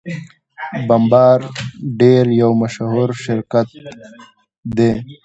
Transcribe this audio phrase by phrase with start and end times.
[0.87, 3.67] بمبارډیر یو مشهور شرکت
[4.77, 4.91] دی.